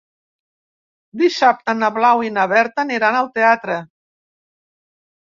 [1.23, 3.81] Dissabte na Blau i na Berta aniran al teatre.